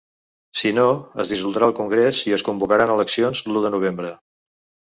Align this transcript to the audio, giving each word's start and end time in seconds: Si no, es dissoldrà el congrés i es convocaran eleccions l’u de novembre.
Si 0.61 0.71
no, 0.77 0.85
es 1.23 1.33
dissoldrà 1.33 1.69
el 1.71 1.75
congrés 1.81 2.23
i 2.31 2.35
es 2.39 2.47
convocaran 2.49 2.97
eleccions 2.97 3.47
l’u 3.51 3.65
de 3.67 3.73
novembre. 3.77 4.19